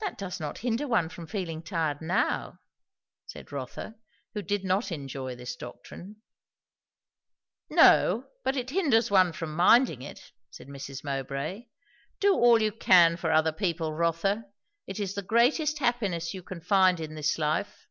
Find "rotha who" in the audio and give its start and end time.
3.52-4.42